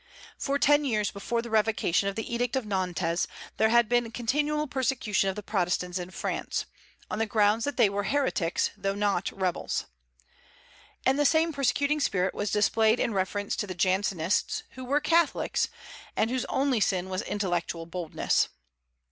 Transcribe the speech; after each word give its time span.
For 0.35 0.57
ten 0.57 0.83
years 0.83 1.11
before 1.11 1.43
the 1.43 1.51
revocation 1.51 2.09
of 2.09 2.15
the 2.15 2.33
Edict 2.33 2.55
of 2.55 2.65
Nantes 2.65 3.27
there 3.57 3.69
had 3.69 3.87
been 3.87 4.09
continual 4.09 4.65
persecution 4.65 5.29
of 5.29 5.35
the 5.35 5.43
Protestants 5.43 5.99
in 5.99 6.09
France, 6.09 6.65
on 7.11 7.19
the 7.19 7.27
ground 7.27 7.61
that 7.65 7.77
they 7.77 7.87
were 7.87 8.05
heretics, 8.05 8.71
though 8.75 8.95
not 8.95 9.31
rebels. 9.31 9.85
And 11.05 11.19
the 11.19 11.23
same 11.23 11.53
persecuting 11.53 11.99
spirit 11.99 12.33
was 12.33 12.49
displayed 12.49 12.99
in 12.99 13.13
reference 13.13 13.55
to 13.57 13.67
the 13.67 13.75
Jansenists, 13.75 14.63
who 14.71 14.83
were 14.83 15.01
Catholics, 15.01 15.67
and 16.17 16.31
whose 16.31 16.45
only 16.45 16.79
sin 16.79 17.07
was 17.07 17.21
intellectual 17.21 17.85
boldness. 17.85 18.49